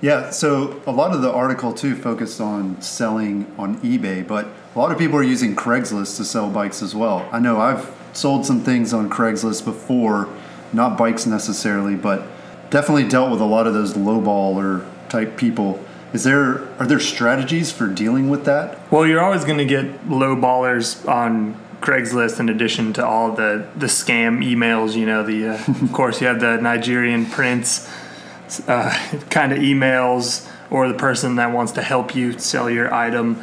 Yeah, 0.00 0.30
so 0.30 0.82
a 0.86 0.92
lot 0.92 1.14
of 1.14 1.22
the 1.22 1.32
article 1.32 1.72
too 1.72 1.96
focused 1.96 2.40
on 2.40 2.80
selling 2.82 3.52
on 3.56 3.78
eBay, 3.80 4.26
but 4.26 4.46
a 4.74 4.78
lot 4.78 4.92
of 4.92 4.98
people 4.98 5.18
are 5.18 5.22
using 5.22 5.56
Craigslist 5.56 6.16
to 6.18 6.24
sell 6.24 6.50
bikes 6.50 6.82
as 6.82 6.94
well. 6.94 7.28
I 7.32 7.38
know 7.38 7.58
I've 7.58 7.90
sold 8.12 8.44
some 8.44 8.60
things 8.60 8.92
on 8.92 9.08
Craigslist 9.08 9.64
before, 9.64 10.28
not 10.72 10.98
bikes 10.98 11.26
necessarily, 11.26 11.94
but 11.94 12.26
definitely 12.74 13.06
dealt 13.06 13.30
with 13.30 13.40
a 13.40 13.44
lot 13.44 13.68
of 13.68 13.72
those 13.72 13.94
lowballer 13.94 14.84
type 15.08 15.36
people. 15.36 15.78
Is 16.12 16.24
there 16.24 16.66
are 16.80 16.86
there 16.86 16.98
strategies 16.98 17.70
for 17.70 17.86
dealing 17.86 18.28
with 18.28 18.46
that? 18.46 18.80
Well, 18.90 19.06
you're 19.06 19.22
always 19.22 19.44
going 19.44 19.58
to 19.58 19.64
get 19.64 20.08
lowballers 20.08 21.08
on 21.08 21.54
Craigslist 21.80 22.40
in 22.40 22.48
addition 22.48 22.92
to 22.94 23.06
all 23.06 23.30
the 23.30 23.64
the 23.76 23.86
scam 23.86 24.44
emails. 24.44 24.96
You 24.96 25.06
know, 25.06 25.22
the 25.22 25.50
uh, 25.50 25.84
of 25.84 25.92
course 25.92 26.20
you 26.20 26.26
have 26.26 26.40
the 26.40 26.56
Nigerian 26.56 27.26
prince 27.26 27.88
uh, 28.66 28.90
kind 29.30 29.52
of 29.52 29.60
emails 29.60 30.50
or 30.68 30.88
the 30.88 30.94
person 30.94 31.36
that 31.36 31.52
wants 31.52 31.70
to 31.72 31.82
help 31.82 32.16
you 32.16 32.36
sell 32.40 32.68
your 32.68 32.92
item. 32.92 33.40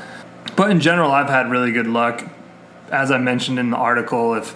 But 0.58 0.72
in 0.72 0.82
general, 0.82 1.10
I've 1.10 1.30
had 1.30 1.50
really 1.50 1.72
good 1.72 1.88
luck. 1.88 2.28
As 2.92 3.12
I 3.12 3.18
mentioned 3.18 3.60
in 3.60 3.70
the 3.70 3.78
article, 3.78 4.34
if 4.34 4.54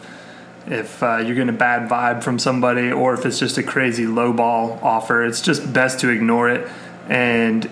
if 0.68 1.02
uh, 1.04 1.18
you're 1.18 1.36
getting 1.36 1.50
a 1.50 1.54
bad 1.54 1.90
vibe 1.90 2.24
from 2.24 2.40
somebody 2.40 2.92
or 2.92 3.14
if 3.14 3.26
it's 3.26 3.40
just 3.40 3.58
a 3.58 3.64
crazy 3.64 4.06
lowball 4.06 4.82
offer, 4.82 5.24
it's 5.24 5.42
just 5.42 5.72
best 5.72 6.00
to 6.00 6.10
ignore 6.10 6.50
it. 6.50 6.70
And 7.08 7.70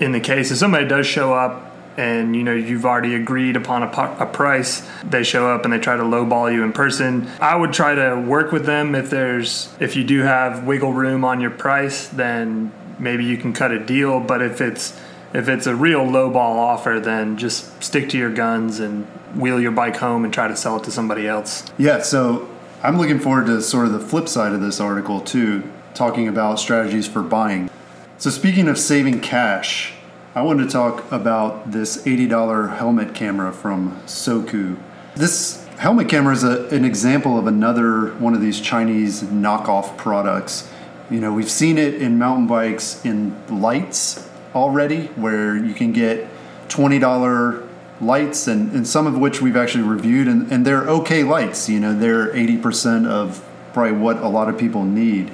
in 0.00 0.12
the 0.12 0.20
case 0.20 0.50
if 0.50 0.58
somebody 0.58 0.86
does 0.86 1.06
show 1.06 1.32
up 1.32 1.70
and 1.96 2.34
you 2.34 2.42
know 2.42 2.54
you've 2.54 2.86
already 2.86 3.14
agreed 3.14 3.54
upon 3.54 3.82
a, 3.82 4.16
a 4.18 4.26
price, 4.26 4.88
they 5.04 5.22
show 5.22 5.48
up 5.48 5.64
and 5.64 5.72
they 5.72 5.78
try 5.78 5.96
to 5.96 6.02
lowball 6.02 6.52
you 6.52 6.64
in 6.64 6.72
person. 6.72 7.28
I 7.40 7.54
would 7.54 7.72
try 7.72 7.94
to 7.94 8.16
work 8.16 8.50
with 8.50 8.66
them 8.66 8.94
if 8.94 9.10
there's 9.10 9.72
if 9.78 9.94
you 9.94 10.04
do 10.04 10.20
have 10.22 10.64
wiggle 10.64 10.92
room 10.92 11.24
on 11.24 11.40
your 11.40 11.50
price, 11.50 12.08
then 12.08 12.72
maybe 12.98 13.24
you 13.24 13.36
can 13.36 13.52
cut 13.52 13.72
a 13.72 13.78
deal. 13.78 14.20
But 14.20 14.42
if 14.42 14.60
it's 14.60 14.98
if 15.34 15.48
it's 15.48 15.66
a 15.66 15.74
real 15.74 16.00
lowball 16.00 16.36
offer, 16.36 17.00
then 17.00 17.36
just 17.36 17.82
stick 17.82 18.08
to 18.10 18.18
your 18.18 18.32
guns 18.32 18.80
and 18.80 19.06
wheel 19.34 19.60
your 19.60 19.70
bike 19.70 19.96
home 19.96 20.24
and 20.24 20.32
try 20.32 20.48
to 20.48 20.56
sell 20.56 20.76
it 20.76 20.84
to 20.84 20.90
somebody 20.90 21.26
else. 21.26 21.64
Yeah, 21.78 22.02
so 22.02 22.48
I'm 22.82 22.98
looking 22.98 23.18
forward 23.18 23.46
to 23.46 23.62
sort 23.62 23.86
of 23.86 23.92
the 23.92 24.00
flip 24.00 24.28
side 24.28 24.52
of 24.52 24.60
this 24.60 24.80
article 24.80 25.20
too, 25.20 25.70
talking 25.94 26.28
about 26.28 26.60
strategies 26.60 27.08
for 27.08 27.22
buying. 27.22 27.70
So, 28.18 28.30
speaking 28.30 28.68
of 28.68 28.78
saving 28.78 29.20
cash, 29.20 29.94
I 30.34 30.42
wanted 30.42 30.64
to 30.64 30.70
talk 30.70 31.10
about 31.10 31.72
this 31.72 32.04
$80 32.04 32.76
helmet 32.76 33.14
camera 33.14 33.52
from 33.52 34.00
Soku. 34.06 34.78
This 35.16 35.66
helmet 35.78 36.08
camera 36.08 36.32
is 36.32 36.44
a, 36.44 36.68
an 36.68 36.84
example 36.84 37.38
of 37.38 37.46
another 37.46 38.14
one 38.14 38.34
of 38.34 38.40
these 38.40 38.60
Chinese 38.60 39.22
knockoff 39.22 39.96
products. 39.96 40.70
You 41.10 41.20
know, 41.20 41.32
we've 41.32 41.50
seen 41.50 41.78
it 41.78 41.94
in 41.94 42.18
mountain 42.18 42.46
bikes 42.46 43.04
in 43.04 43.36
lights 43.48 44.28
already, 44.54 45.06
where 45.08 45.56
you 45.56 45.74
can 45.74 45.92
get 45.92 46.28
$20 46.68 47.68
lights, 48.00 48.46
and, 48.46 48.72
and 48.72 48.86
some 48.86 49.06
of 49.06 49.16
which 49.16 49.40
we've 49.40 49.56
actually 49.56 49.84
reviewed, 49.84 50.28
and, 50.28 50.50
and 50.50 50.66
they're 50.66 50.88
okay 50.88 51.22
lights. 51.22 51.68
You 51.68 51.80
know, 51.80 51.96
they're 51.96 52.32
80% 52.32 53.06
of 53.06 53.44
probably 53.72 53.92
what 53.92 54.18
a 54.18 54.28
lot 54.28 54.48
of 54.48 54.58
people 54.58 54.84
need. 54.84 55.30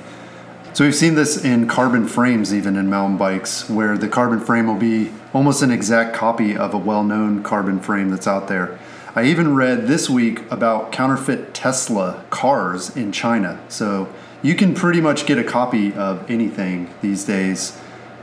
So 0.75 0.84
we've 0.84 0.94
seen 0.94 1.14
this 1.14 1.42
in 1.44 1.66
carbon 1.66 2.06
frames, 2.06 2.54
even 2.54 2.76
in 2.76 2.88
mountain 2.88 3.18
bikes, 3.18 3.68
where 3.68 3.98
the 3.98 4.08
carbon 4.08 4.38
frame 4.38 4.66
will 4.66 4.76
be 4.76 5.10
almost 5.32 5.62
an 5.62 5.70
exact 5.70 6.14
copy 6.14 6.56
of 6.56 6.75
a 6.75 6.78
well 6.78 7.02
known 7.02 7.42
carbon 7.42 7.80
frame 7.80 8.10
that's 8.10 8.28
out 8.28 8.48
there. 8.48 8.78
I 9.16 9.25
even 9.25 9.56
read 9.56 9.88
this 9.88 10.08
week 10.08 10.48
about 10.52 10.92
counterfeit 10.92 11.52
Tesla 11.52 12.25
cars 12.30 12.94
in 12.96 13.10
China. 13.10 13.58
So 13.68 14.12
you 14.42 14.54
can 14.54 14.75
pretty 14.75 15.00
much 15.00 15.26
get 15.26 15.38
a 15.38 15.42
copy 15.42 15.92
of 15.94 16.30
anything 16.30 16.90
these 17.00 17.25
days. 17.25 17.76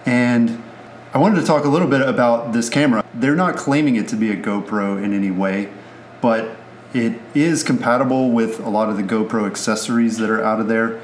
And 0.06 0.64
I 1.16 1.18
wanted 1.18 1.40
to 1.40 1.48
talk 1.48 1.64
a 1.64 1.70
little 1.70 1.88
bit 1.88 2.02
about 2.02 2.52
this 2.52 2.68
camera. 2.68 3.06
They're 3.14 3.38
not 3.38 3.56
claiming 3.56 3.96
it 3.96 4.10
to 4.10 4.18
be 4.18 4.32
a 4.32 4.36
GoPro 4.36 5.02
in 5.02 5.14
any 5.14 5.32
way, 5.32 5.72
but 6.20 6.58
it 6.94 7.22
is 7.34 7.64
compatible 7.64 8.32
with 8.32 8.60
a 8.60 8.68
lot 8.68 8.90
of 8.90 8.98
the 8.98 9.04
GoPro 9.04 9.48
accessories 9.48 10.18
that 10.18 10.30
are 10.30 10.44
out 10.44 10.60
of 10.60 10.68
there. 10.68 11.00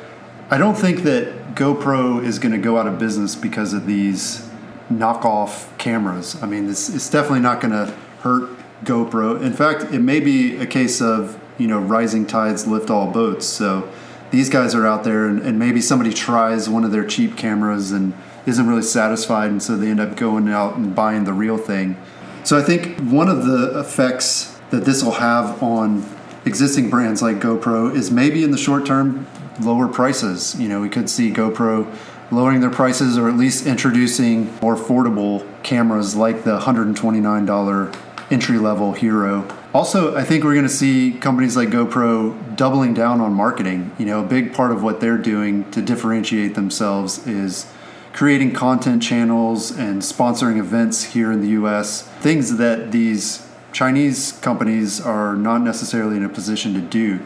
I 0.50 0.58
don't 0.58 0.76
think 0.76 1.04
that 1.04 1.56
GoPro 1.56 2.22
is 2.22 2.40
going 2.40 2.52
to 2.52 2.58
go 2.58 2.78
out 2.78 2.88
of 2.88 3.00
business 3.00 3.36
because 3.36 3.72
of 3.72 3.86
these 3.86 4.50
knockoff 4.92 5.78
cameras. 5.78 6.36
I 6.44 6.46
mean, 6.46 6.70
it's, 6.70 6.90
it's 6.90 7.10
definitely 7.10 7.40
not 7.40 7.62
going 7.62 7.72
to 7.72 7.94
hurt 8.20 8.50
GoPro. 8.84 9.42
In 9.42 9.54
fact, 9.54 9.94
it 9.94 10.00
may 10.00 10.20
be 10.20 10.58
a 10.58 10.66
case 10.66 11.02
of, 11.02 11.40
you 11.58 11.68
know, 11.68 11.80
rising 11.80 12.26
tides 12.28 12.68
lift 12.68 12.90
all 12.90 13.10
boats. 13.10 13.46
So 13.46 13.90
these 14.32 14.50
guys 14.50 14.76
are 14.76 14.86
out 14.86 15.06
there, 15.06 15.28
and, 15.28 15.40
and 15.40 15.58
maybe 15.58 15.80
somebody 15.80 16.12
tries 16.12 16.68
one 16.68 16.84
of 16.84 16.92
their 16.92 17.06
cheap 17.06 17.38
cameras 17.38 17.94
and 17.94 18.12
isn't 18.46 18.68
really 18.68 18.82
satisfied, 18.82 19.52
and 19.52 19.62
so 19.62 19.78
they 19.78 19.90
end 19.90 20.00
up 20.00 20.16
going 20.16 20.50
out 20.50 20.76
and 20.76 20.96
buying 20.96 21.24
the 21.24 21.34
real 21.34 21.58
thing. 21.58 21.98
So 22.44 22.58
I 22.58 22.64
think 22.64 23.00
one 23.00 23.30
of 23.30 23.46
the 23.46 23.80
effects 23.80 24.60
that 24.72 24.86
this 24.86 25.04
will 25.04 25.12
have 25.12 25.62
on 25.62 26.04
existing 26.46 26.90
brands 26.90 27.22
like 27.22 27.38
GoPro 27.38 27.94
is 27.94 28.10
maybe 28.10 28.44
in 28.44 28.52
the 28.52 28.58
short 28.58 28.86
term 28.86 29.28
lower 29.60 29.88
prices. 29.88 30.60
You 30.60 30.68
know, 30.70 30.82
we 30.82 30.90
could 30.90 31.10
see 31.10 31.32
GoPro 31.32 31.94
lowering 32.32 32.62
their 32.62 32.72
prices 32.72 33.18
or 33.18 33.28
at 33.30 33.36
least 33.36 33.68
introducing 33.68 34.52
more 34.62 34.76
affordable 34.76 35.46
cameras 35.64 36.16
like 36.16 36.44
the 36.44 36.60
$129 36.60 37.98
entry 38.32 38.58
level 38.58 38.94
Hero. 38.94 39.48
Also, 39.74 40.16
I 40.16 40.24
think 40.24 40.44
we're 40.44 40.54
going 40.54 40.68
to 40.68 40.70
see 40.70 41.12
companies 41.12 41.56
like 41.56 41.70
GoPro 41.70 42.56
doubling 42.56 42.94
down 42.94 43.22
on 43.22 43.34
marketing. 43.34 43.92
You 44.00 44.06
know, 44.06 44.22
a 44.22 44.28
big 44.28 44.54
part 44.54 44.72
of 44.72 44.82
what 44.82 45.00
they're 45.00 45.18
doing 45.18 45.70
to 45.72 45.82
differentiate 45.82 46.56
themselves 46.56 47.28
is 47.28 47.72
creating 48.14 48.54
content 48.54 49.02
channels 49.02 49.72
and 49.72 50.02
sponsoring 50.02 50.58
events 50.58 51.04
here 51.04 51.32
in 51.32 51.42
the 51.42 51.50
US, 51.50 52.04
things 52.20 52.58
that 52.58 52.92
these 52.92 53.48
Chinese 53.72 54.34
companies 54.42 55.00
are 55.00 55.36
not 55.36 55.62
necessarily 55.62 56.18
in 56.18 56.24
a 56.24 56.30
position 56.30 56.74
to 56.74 56.82
do. 56.82 57.20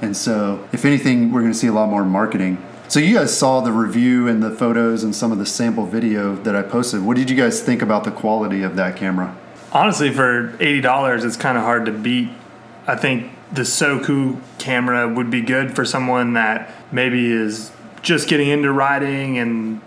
And 0.00 0.16
so, 0.16 0.66
if 0.72 0.84
anything, 0.84 1.32
we're 1.32 1.40
going 1.40 1.52
to 1.52 1.58
see 1.58 1.66
a 1.66 1.72
lot 1.72 1.88
more 1.88 2.04
marketing. 2.04 2.64
So, 2.86 3.00
you 3.00 3.16
guys 3.16 3.36
saw 3.36 3.60
the 3.60 3.72
review 3.72 4.28
and 4.28 4.42
the 4.42 4.50
photos 4.50 5.02
and 5.02 5.14
some 5.14 5.32
of 5.32 5.38
the 5.38 5.46
sample 5.46 5.86
video 5.86 6.36
that 6.36 6.54
I 6.54 6.62
posted. 6.62 7.04
What 7.04 7.16
did 7.16 7.28
you 7.28 7.36
guys 7.36 7.60
think 7.60 7.82
about 7.82 8.04
the 8.04 8.12
quality 8.12 8.62
of 8.62 8.76
that 8.76 8.96
camera? 8.96 9.36
Honestly, 9.72 10.10
for 10.10 10.52
$80, 10.58 11.24
it's 11.24 11.36
kind 11.36 11.58
of 11.58 11.64
hard 11.64 11.84
to 11.86 11.92
beat. 11.92 12.30
I 12.86 12.94
think 12.94 13.30
the 13.52 13.62
Soku 13.62 14.40
camera 14.58 15.08
would 15.08 15.30
be 15.30 15.42
good 15.42 15.74
for 15.74 15.84
someone 15.84 16.34
that 16.34 16.70
maybe 16.92 17.30
is 17.30 17.72
just 18.02 18.28
getting 18.28 18.48
into 18.48 18.72
riding 18.72 19.36
and 19.36 19.80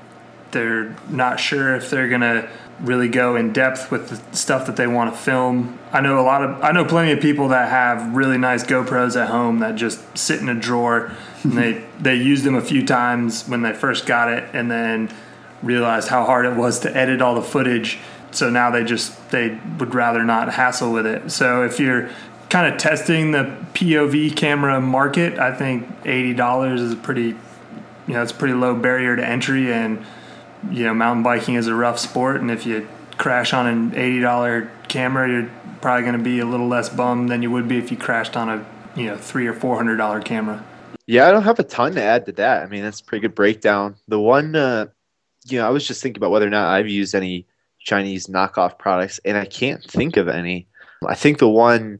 they're 0.51 0.95
not 1.09 1.39
sure 1.39 1.75
if 1.75 1.89
they're 1.89 2.09
going 2.09 2.21
to 2.21 2.49
really 2.81 3.07
go 3.07 3.35
in 3.35 3.53
depth 3.53 3.91
with 3.91 4.09
the 4.09 4.35
stuff 4.35 4.65
that 4.65 4.75
they 4.75 4.87
want 4.87 5.13
to 5.13 5.19
film. 5.19 5.77
I 5.91 6.01
know 6.01 6.19
a 6.19 6.23
lot 6.23 6.43
of 6.43 6.63
I 6.63 6.71
know 6.71 6.85
plenty 6.85 7.11
of 7.11 7.19
people 7.19 7.49
that 7.49 7.69
have 7.69 8.15
really 8.15 8.37
nice 8.37 8.63
GoPros 8.63 9.19
at 9.21 9.29
home 9.29 9.59
that 9.59 9.75
just 9.75 10.17
sit 10.17 10.39
in 10.39 10.49
a 10.49 10.55
drawer 10.55 11.11
and 11.43 11.53
they 11.53 11.83
they 11.99 12.15
used 12.15 12.43
them 12.43 12.55
a 12.55 12.61
few 12.61 12.85
times 12.85 13.47
when 13.47 13.61
they 13.61 13.73
first 13.73 14.05
got 14.05 14.31
it 14.31 14.43
and 14.53 14.69
then 14.69 15.11
realized 15.61 16.07
how 16.07 16.25
hard 16.25 16.45
it 16.45 16.55
was 16.55 16.79
to 16.79 16.95
edit 16.95 17.21
all 17.21 17.35
the 17.35 17.41
footage. 17.41 17.99
So 18.31 18.49
now 18.49 18.71
they 18.71 18.83
just 18.83 19.29
they 19.29 19.59
would 19.77 19.93
rather 19.93 20.23
not 20.23 20.53
hassle 20.53 20.91
with 20.91 21.05
it. 21.05 21.31
So 21.31 21.63
if 21.63 21.79
you're 21.79 22.09
kind 22.49 22.73
of 22.73 22.79
testing 22.79 23.31
the 23.31 23.55
POV 23.73 24.35
camera 24.35 24.81
market, 24.81 25.39
I 25.39 25.55
think 25.55 25.87
$80 26.03 26.79
is 26.79 26.93
a 26.93 26.95
pretty 26.97 27.35
you 28.07 28.15
know, 28.15 28.23
it's 28.23 28.31
a 28.31 28.35
pretty 28.35 28.55
low 28.55 28.75
barrier 28.75 29.15
to 29.15 29.25
entry 29.25 29.71
and 29.71 30.03
you 30.69 30.83
know, 30.83 30.93
mountain 30.93 31.23
biking 31.23 31.55
is 31.55 31.67
a 31.67 31.75
rough 31.75 31.99
sport, 31.99 32.41
and 32.41 32.51
if 32.51 32.65
you 32.65 32.87
crash 33.17 33.53
on 33.53 33.67
an 33.67 33.95
eighty 33.95 34.19
dollar 34.19 34.71
camera, 34.87 35.29
you're 35.29 35.51
probably 35.81 36.03
going 36.03 36.17
to 36.17 36.23
be 36.23 36.39
a 36.39 36.45
little 36.45 36.67
less 36.67 36.89
bummed 36.89 37.29
than 37.29 37.41
you 37.41 37.51
would 37.51 37.67
be 37.67 37.77
if 37.77 37.91
you 37.91 37.97
crashed 37.97 38.37
on 38.37 38.49
a 38.49 38.65
you 38.95 39.07
know 39.07 39.17
three 39.17 39.47
or 39.47 39.53
four 39.53 39.75
hundred 39.75 39.97
dollar 39.97 40.21
camera. 40.21 40.63
Yeah, 41.07 41.27
I 41.27 41.31
don't 41.31 41.43
have 41.43 41.59
a 41.59 41.63
ton 41.63 41.95
to 41.95 42.03
add 42.03 42.25
to 42.27 42.31
that. 42.33 42.63
I 42.63 42.67
mean, 42.67 42.83
that's 42.83 43.01
a 43.01 43.03
pretty 43.03 43.21
good 43.21 43.35
breakdown. 43.35 43.95
The 44.07 44.19
one, 44.19 44.55
uh, 44.55 44.87
you 45.45 45.59
know, 45.59 45.67
I 45.67 45.69
was 45.69 45.85
just 45.85 46.01
thinking 46.01 46.19
about 46.19 46.31
whether 46.31 46.47
or 46.47 46.51
not 46.51 46.73
I've 46.73 46.87
used 46.87 47.15
any 47.15 47.47
Chinese 47.79 48.27
knockoff 48.27 48.77
products, 48.77 49.19
and 49.25 49.37
I 49.37 49.45
can't 49.45 49.83
think 49.83 50.17
of 50.17 50.27
any. 50.27 50.67
I 51.07 51.15
think 51.15 51.39
the 51.39 51.49
one 51.49 51.99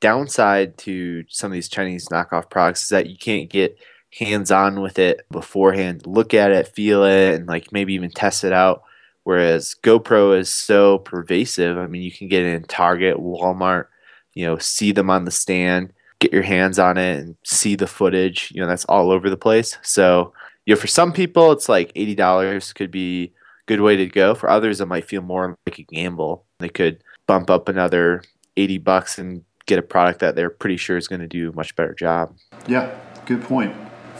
downside 0.00 0.76
to 0.76 1.24
some 1.28 1.50
of 1.50 1.54
these 1.54 1.68
Chinese 1.68 2.08
knockoff 2.08 2.50
products 2.50 2.82
is 2.82 2.88
that 2.90 3.08
you 3.08 3.16
can't 3.16 3.48
get 3.48 3.78
hands 4.18 4.50
on 4.50 4.80
with 4.80 4.98
it 4.98 5.26
beforehand, 5.30 6.06
look 6.06 6.34
at 6.34 6.50
it, 6.50 6.68
feel 6.68 7.04
it, 7.04 7.34
and 7.34 7.46
like 7.46 7.72
maybe 7.72 7.94
even 7.94 8.10
test 8.10 8.44
it 8.44 8.52
out. 8.52 8.82
Whereas 9.24 9.76
GoPro 9.82 10.36
is 10.38 10.50
so 10.50 10.98
pervasive. 10.98 11.78
I 11.78 11.86
mean, 11.86 12.02
you 12.02 12.10
can 12.10 12.28
get 12.28 12.42
it 12.42 12.54
in 12.54 12.64
Target, 12.64 13.18
Walmart, 13.18 13.86
you 14.34 14.44
know, 14.44 14.58
see 14.58 14.92
them 14.92 15.10
on 15.10 15.24
the 15.24 15.30
stand, 15.30 15.92
get 16.18 16.32
your 16.32 16.42
hands 16.42 16.78
on 16.78 16.98
it 16.98 17.20
and 17.20 17.36
see 17.44 17.76
the 17.76 17.86
footage. 17.86 18.50
You 18.52 18.60
know, 18.60 18.66
that's 18.66 18.84
all 18.86 19.10
over 19.10 19.30
the 19.30 19.36
place. 19.36 19.78
So, 19.82 20.32
you 20.66 20.74
know, 20.74 20.80
for 20.80 20.88
some 20.88 21.12
people, 21.12 21.52
it's 21.52 21.68
like 21.68 21.94
$80 21.94 22.74
could 22.74 22.90
be 22.90 23.24
a 23.24 23.30
good 23.66 23.80
way 23.80 23.96
to 23.96 24.06
go. 24.06 24.34
For 24.34 24.50
others, 24.50 24.80
it 24.80 24.86
might 24.86 25.04
feel 25.04 25.22
more 25.22 25.56
like 25.66 25.78
a 25.78 25.84
gamble. 25.84 26.44
They 26.58 26.68
could 26.68 27.02
bump 27.26 27.48
up 27.48 27.68
another 27.68 28.24
80 28.56 28.78
bucks 28.78 29.18
and 29.18 29.44
get 29.66 29.78
a 29.78 29.82
product 29.82 30.18
that 30.18 30.34
they're 30.34 30.50
pretty 30.50 30.76
sure 30.76 30.96
is 30.96 31.08
going 31.08 31.20
to 31.20 31.28
do 31.28 31.50
a 31.50 31.54
much 31.54 31.76
better 31.76 31.94
job. 31.94 32.36
Yeah, 32.66 32.92
good 33.24 33.42
point. 33.42 33.72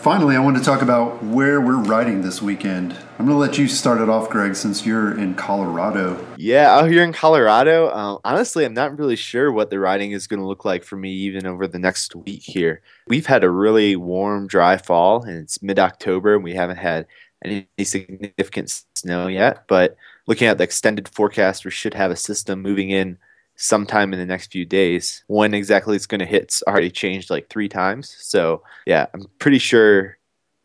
Finally, 0.03 0.35
I 0.35 0.41
want 0.41 0.57
to 0.57 0.65
talk 0.65 0.83
about 0.83 1.23
where 1.23 1.61
we're 1.61 1.81
riding 1.81 2.23
this 2.23 2.43
weekend. 2.43 2.93
I'm 3.21 3.27
going 3.27 3.29
to 3.29 3.37
let 3.37 3.57
you 3.57 3.69
start 3.69 4.01
it 4.01 4.09
off, 4.09 4.29
Greg, 4.31 4.57
since 4.57 4.85
you're 4.85 5.17
in 5.17 5.37
Colorado. 5.37 6.27
Yeah, 6.37 6.75
out 6.75 6.91
here 6.91 7.05
in 7.05 7.13
Colorado, 7.13 7.87
uh, 7.87 8.19
honestly, 8.25 8.65
I'm 8.65 8.75
not 8.75 8.99
really 8.99 9.15
sure 9.15 9.53
what 9.53 9.71
the 9.71 9.79
riding 9.79 10.11
is 10.11 10.27
going 10.27 10.41
to 10.41 10.47
look 10.47 10.65
like 10.65 10.83
for 10.83 10.97
me 10.97 11.13
even 11.13 11.47
over 11.47 11.69
the 11.69 11.79
next 11.79 12.17
week 12.17 12.43
here. 12.43 12.83
We've 13.07 13.27
had 13.27 13.45
a 13.45 13.49
really 13.49 13.95
warm, 13.95 14.49
dry 14.49 14.77
fall, 14.77 15.23
and 15.23 15.39
it's 15.39 15.63
mid 15.63 15.79
October, 15.79 16.35
and 16.35 16.43
we 16.43 16.55
haven't 16.55 16.79
had 16.79 17.07
any 17.45 17.69
significant 17.85 18.83
snow 18.97 19.29
yet. 19.29 19.69
But 19.69 19.97
looking 20.27 20.49
at 20.49 20.59
the 20.59 20.65
extended 20.65 21.09
forecast, 21.11 21.65
we 21.65 21.71
should 21.71 21.95
have 21.95 22.11
a 22.11 22.17
system 22.17 22.61
moving 22.61 22.91
in 22.91 23.19
sometime 23.57 24.13
in 24.13 24.19
the 24.19 24.27
next 24.27 24.53
few 24.53 24.65
days. 24.65 25.25
When 25.27 25.55
exactly 25.55 25.97
it's 25.97 26.07
going 26.07 26.21
to 26.21 26.27
hit's 26.27 26.63
already 26.67 26.91
changed 26.91 27.31
like 27.31 27.49
three 27.49 27.69
times. 27.69 28.17
So, 28.19 28.63
yeah, 28.87 29.07
I'm 29.15 29.27
pretty 29.39 29.59
sure 29.59 30.19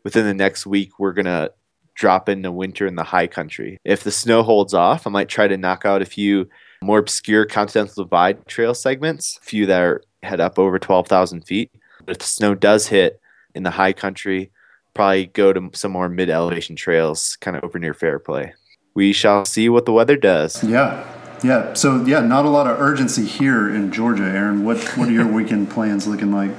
within 0.04 0.26
the 0.26 0.34
next 0.34 0.66
week 0.66 0.98
we're 0.98 1.12
going 1.12 1.26
to 1.26 1.52
drop 1.94 2.28
into 2.28 2.52
winter 2.52 2.86
in 2.86 2.94
the 2.94 3.02
high 3.02 3.26
country. 3.26 3.78
If 3.84 4.04
the 4.04 4.12
snow 4.12 4.42
holds 4.42 4.72
off, 4.72 5.06
I 5.06 5.10
might 5.10 5.28
try 5.28 5.48
to 5.48 5.56
knock 5.56 5.84
out 5.84 6.00
a 6.00 6.06
few 6.06 6.48
more 6.80 6.98
obscure 6.98 7.44
Continental 7.44 8.04
Divide 8.04 8.46
trail 8.46 8.72
segments, 8.72 9.38
a 9.42 9.44
few 9.44 9.66
that 9.66 9.80
are 9.80 10.02
head 10.22 10.40
up 10.40 10.58
over 10.58 10.78
12,000 10.78 11.42
feet. 11.42 11.72
But 12.04 12.12
if 12.12 12.18
the 12.18 12.24
snow 12.24 12.54
does 12.54 12.86
hit 12.86 13.20
in 13.54 13.64
the 13.64 13.70
high 13.70 13.92
country, 13.92 14.52
probably 14.94 15.26
go 15.26 15.52
to 15.52 15.70
some 15.74 15.92
more 15.92 16.08
mid 16.08 16.30
elevation 16.30 16.76
trails, 16.76 17.36
kind 17.40 17.56
of 17.56 17.64
over 17.64 17.78
near 17.78 17.94
Fairplay. 17.94 18.54
We 18.94 19.12
shall 19.12 19.44
see 19.44 19.68
what 19.68 19.84
the 19.84 19.92
weather 19.92 20.16
does. 20.16 20.62
Yeah, 20.62 21.04
yeah. 21.42 21.74
So 21.74 22.04
yeah, 22.04 22.20
not 22.20 22.44
a 22.44 22.48
lot 22.48 22.66
of 22.66 22.80
urgency 22.80 23.24
here 23.24 23.68
in 23.72 23.92
Georgia, 23.92 24.24
Aaron. 24.24 24.64
What 24.64 24.78
what 24.96 25.08
are 25.08 25.12
your 25.12 25.26
weekend 25.32 25.70
plans 25.70 26.06
looking 26.06 26.32
like? 26.32 26.50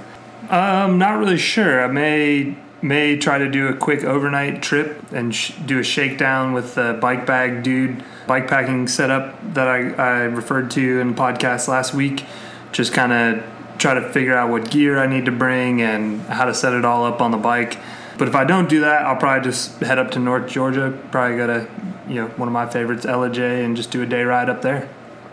Um, 0.49 0.97
not 0.97 1.19
really 1.19 1.37
sure. 1.37 1.83
I 1.83 1.87
may 1.87 2.55
may 2.81 3.17
try 3.17 3.37
to 3.37 3.49
do 3.49 3.67
a 3.67 3.75
quick 3.75 4.03
overnight 4.03 4.63
trip 4.63 5.11
and 5.11 5.35
sh- 5.35 5.53
do 5.65 5.79
a 5.79 5.83
shakedown 5.83 6.53
with 6.53 6.75
the 6.75 6.97
bike 7.01 7.25
bag 7.25 7.61
dude 7.61 8.03
bike 8.25 8.47
packing 8.47 8.87
setup 8.87 9.53
that 9.55 9.67
I, 9.67 9.89
I 9.93 10.09
referred 10.25 10.69
to 10.71 10.99
in 10.99 11.09
the 11.09 11.13
podcast 11.13 11.67
last 11.67 11.93
week. 11.93 12.23
Just 12.71 12.93
kind 12.93 13.11
of 13.11 13.43
try 13.79 13.95
to 13.95 14.07
figure 14.13 14.37
out 14.37 14.51
what 14.51 14.69
gear 14.69 14.99
I 14.99 15.07
need 15.07 15.25
to 15.25 15.31
bring 15.31 15.81
and 15.81 16.21
how 16.21 16.45
to 16.45 16.53
set 16.53 16.73
it 16.73 16.85
all 16.85 17.05
up 17.05 17.21
on 17.21 17.31
the 17.31 17.37
bike. 17.37 17.77
But 18.19 18.27
if 18.27 18.35
I 18.35 18.43
don't 18.43 18.69
do 18.69 18.81
that, 18.81 19.05
I'll 19.05 19.15
probably 19.15 19.49
just 19.49 19.79
head 19.79 19.97
up 19.97 20.11
to 20.11 20.19
North 20.19 20.49
Georgia. 20.49 20.97
Probably 21.09 21.37
go 21.37 21.47
to 21.47 21.67
you 22.09 22.15
know 22.15 22.27
one 22.29 22.47
of 22.47 22.53
my 22.53 22.67
favorites, 22.67 23.05
Ellijay, 23.05 23.63
and 23.63 23.75
just 23.77 23.91
do 23.91 24.01
a 24.01 24.05
day 24.05 24.23
ride 24.23 24.49
up 24.49 24.61
there. 24.61 24.89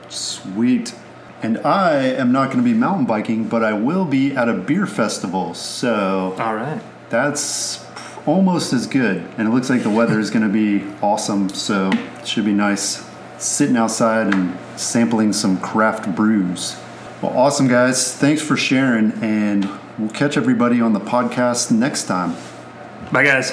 Sweet. 0.09 0.95
And 1.43 1.59
I 1.59 1.99
am 1.99 2.33
not 2.33 2.47
going 2.47 2.59
to 2.59 2.65
be 2.65 2.73
mountain 2.75 3.07
biking, 3.07 3.47
but 3.49 3.63
I 3.63 3.73
will 3.75 4.05
be 4.05 4.35
at 4.35 4.49
a 4.49 4.55
beer 4.55 4.87
festival. 4.87 5.55
So 5.55 6.35
All 6.39 6.55
right. 6.55 6.81
that's 7.11 7.85
almost 8.27 8.73
as 8.73 8.87
good. 8.87 9.19
And 9.37 9.49
it 9.49 9.51
looks 9.51 9.69
like 9.69 9.83
the 9.83 9.91
weather 9.91 10.19
is 10.19 10.31
going 10.31 10.47
to 10.47 10.53
be 10.53 10.85
awesome. 11.03 11.49
So 11.51 11.91
it 11.93 12.27
should 12.27 12.45
be 12.47 12.53
nice 12.53 13.05
sitting 13.39 13.77
outside 13.77 14.33
and 14.33 14.57
sampling 14.79 15.33
some 15.33 15.59
craft 15.61 16.15
brews. 16.15 16.77
Well, 17.23 17.37
awesome, 17.37 17.69
guys. 17.69 18.15
Thanks 18.15 18.43
for 18.43 18.57
sharing, 18.57 19.13
and 19.23 19.69
we'll 19.99 20.11
catch 20.11 20.37
everybody 20.37 20.81
on 20.83 20.93
the 20.93 21.01
podcast 21.01 21.71
next 21.71 22.05
time. 22.05 22.35
Bye, 23.11 23.25
guys. 23.25 23.53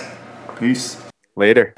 Peace. 0.60 1.02
Later. 1.36 1.72